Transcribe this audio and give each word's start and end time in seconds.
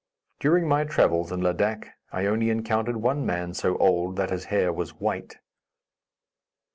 During 0.39 0.67
my 0.67 0.83
travels 0.83 1.31
in 1.31 1.41
Ladak, 1.41 1.89
I 2.11 2.25
only 2.25 2.49
encountered 2.49 2.97
one 2.97 3.23
man 3.23 3.53
so 3.53 3.77
old 3.77 4.15
that 4.15 4.31
his 4.31 4.45
hair 4.45 4.73
was 4.73 4.95
white. 4.99 5.35